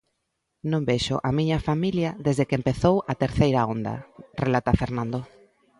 Non 0.71 0.81
vexo 0.89 1.15
a 1.27 1.29
miña 1.37 1.59
familia 1.69 2.09
desde 2.25 2.47
que 2.47 2.59
empezou 2.61 2.95
a 3.11 3.13
terceira 3.23 3.61
onda, 3.73 3.95
relata 4.43 4.77
Fernando. 4.81 5.19